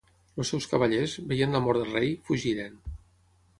[0.43, 2.83] Els seus cavallers, veient la mort del rei, fugiren.